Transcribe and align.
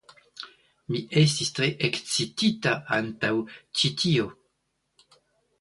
Mi 0.93 1.01
estis 1.23 1.51
tre 1.59 1.69
ekscitita 1.89 2.73
antaŭ 2.97 3.31
ĉi 3.81 3.93
tio. 4.03 4.29